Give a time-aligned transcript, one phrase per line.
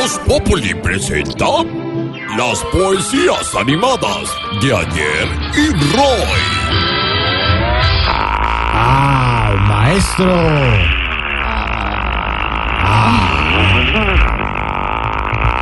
[0.00, 1.44] Voz Populi presenta
[2.38, 6.40] las poesías animadas de ayer y Roy.
[8.72, 10.32] ¡Ah, maestro!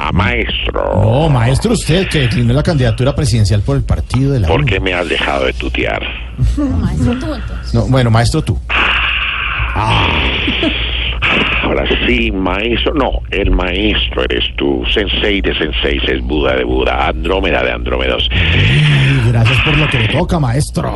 [0.01, 4.47] Ah, maestro, No, maestro, usted que declinó la candidatura presidencial por el partido de la
[4.47, 6.00] ¿por qué me has dejado de tutear?
[7.73, 8.56] No, bueno, maestro, tú.
[11.62, 12.95] Ahora sí, maestro.
[12.95, 14.84] No, el maestro eres tú.
[14.92, 17.08] Sensei de senseis es Buda de Buda.
[17.08, 18.28] Andrómeda de Andrómedos.
[19.28, 20.91] Gracias por lo que le toca, maestro.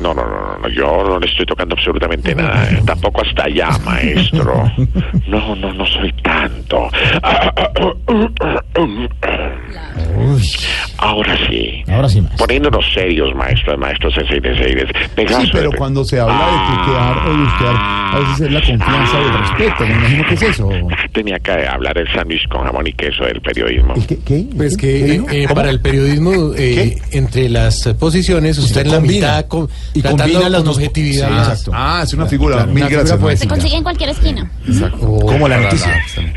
[0.00, 2.64] No, no, no, no, no, yo no le estoy tocando absolutamente nada.
[2.70, 4.70] eh, Tampoco hasta allá, maestro.
[5.26, 6.88] No, no, no soy tanto.
[10.16, 10.42] Uy,
[10.98, 11.82] Ahora sí.
[11.88, 12.46] ahora sí, maestro.
[12.46, 14.40] Poniéndonos serios, maestro de maestros, sensei.
[15.14, 18.52] Pegaso Sí, pero de- cuando se habla de tutear o de buscar, a veces es
[18.52, 19.86] la confianza y el respeto.
[19.86, 20.70] Me imagino que es eso.
[21.12, 23.94] Tenía que hablar el sándwich con jamón y queso del periodismo.
[23.94, 24.18] ¿El qué?
[24.24, 24.46] qué?
[24.56, 29.00] Pues que ¿Qué eh, eh, para el periodismo, eh, entre las posiciones, usted en la
[29.00, 31.28] mitad, co- Y tratando combina las con dos- objetividad.
[31.28, 31.70] Sí, exacto.
[31.74, 32.56] Ah, es una figura.
[32.56, 33.20] Claro, Mil una figura gracias.
[33.20, 33.48] maestro.
[33.48, 34.50] Se consigue en cualquier esquina.
[35.00, 35.96] Oh, Como la noticia.
[36.16, 36.32] Eh,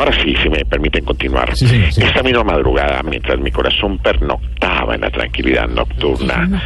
[0.00, 1.54] ahora sí, si me permiten continuar.
[1.56, 2.02] Sí, señor, sí.
[2.02, 6.62] Esta misma madrugada, mientras mi corazón pernoctaba en la tranquilidad nocturna,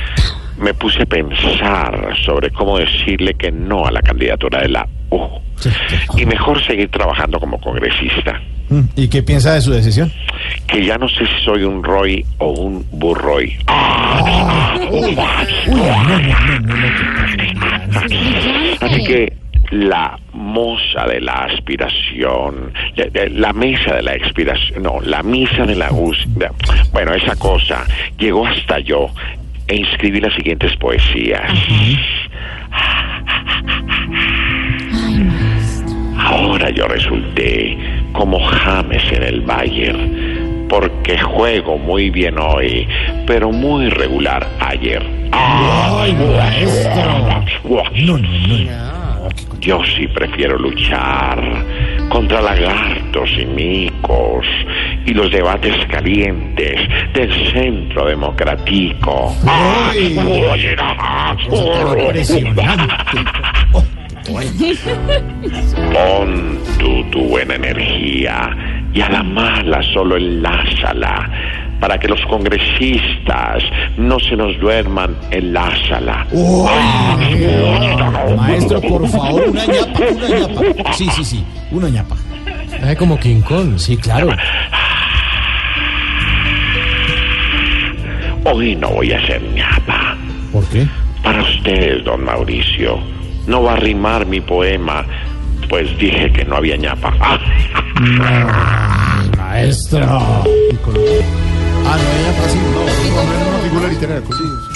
[0.58, 5.20] me puse a pensar sobre cómo decirle que no a la candidatura de la U.
[6.16, 8.40] Y mejor seguir trabajando como congresista.
[8.68, 10.12] Mm, ¿Y qué piensa de su decisión?
[10.66, 13.56] Que ya no sé si soy un Roy o un Burroy.
[18.80, 19.32] Así que
[19.70, 25.64] la moza de la aspiración, de- de- la mesa de la expiración, no, la misa
[25.66, 26.50] de la búsqueda,
[26.92, 27.84] bueno, esa cosa,
[28.18, 29.08] llegó hasta yo
[29.66, 31.50] e inscribí las siguientes poesías.
[36.18, 37.76] Ahora yo resulté
[38.12, 42.86] como James en el Bayern, porque juego muy bien hoy,
[43.26, 45.02] pero muy regular ayer.
[45.32, 47.42] ¡Ay, maestro!
[47.64, 49.03] No, no, no.
[49.64, 51.40] Yo sí prefiero luchar
[52.10, 54.44] contra lagartos y micos
[55.06, 56.78] y los debates calientes
[57.14, 59.34] del centro democrático.
[59.46, 60.18] ¡Ay!
[60.18, 61.48] Impresionante.
[65.92, 68.50] Pon tú tu buena energía
[68.92, 71.30] y a la mala solo enlázala
[71.84, 73.62] para que los congresistas
[73.98, 76.26] no se nos duerman enlázala.
[78.38, 80.92] Maestro, por favor, una ñapa, una ñapa.
[80.94, 82.16] Sí, sí, sí, una ñapa.
[82.82, 83.76] Ay, como King Kong.
[83.76, 84.30] Sí, claro.
[88.46, 90.16] Hoy no voy a ser ñapa.
[90.54, 90.86] ¿Por qué?
[91.22, 92.98] Para ustedes, don Mauricio,
[93.46, 95.04] no va a rimar mi poema,
[95.68, 97.12] pues dije que no había ñapa.
[99.36, 100.44] Maestro.
[101.94, 102.60] Ah, no, ella fácil.
[104.68, 104.73] No.